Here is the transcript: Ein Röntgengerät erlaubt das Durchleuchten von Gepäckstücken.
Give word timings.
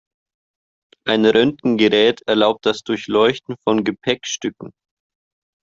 Ein 1.05 1.27
Röntgengerät 1.27 2.21
erlaubt 2.25 2.65
das 2.65 2.81
Durchleuchten 2.81 3.55
von 3.63 3.83
Gepäckstücken. 3.83 4.71